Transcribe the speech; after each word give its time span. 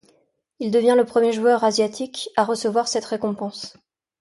Il 0.57 0.71
devient 0.71 0.95
le 0.97 1.05
premier 1.05 1.31
joueur 1.31 1.63
asiatique 1.63 2.29
à 2.35 2.43
recevoir 2.43 2.87
cette 2.87 3.05
récompense. 3.05 3.77